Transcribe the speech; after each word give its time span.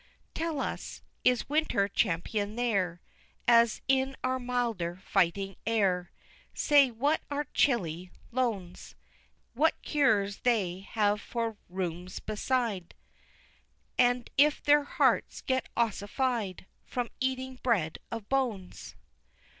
XXVII. 0.01 0.25
Tells 0.33 0.61
us, 0.63 1.01
is 1.23 1.47
Winter 1.47 1.87
champion 1.87 2.55
there, 2.55 3.01
As 3.47 3.81
in 3.87 4.15
our 4.23 4.39
milder 4.39 4.99
fighting 5.05 5.57
air? 5.67 6.09
Say, 6.55 6.89
what 6.89 7.21
are 7.29 7.43
Chilly 7.53 8.09
loans? 8.31 8.95
What 9.53 9.79
cures 9.83 10.37
they 10.39 10.79
have 10.79 11.21
for 11.21 11.55
rheums 11.69 12.19
beside, 12.19 12.95
And 13.95 14.27
if 14.39 14.63
their 14.63 14.85
hearts 14.85 15.41
get 15.41 15.69
ossified 15.77 16.65
From 16.87 17.11
eating 17.19 17.59
bread 17.61 17.99
of 18.11 18.27
bones? 18.27 18.95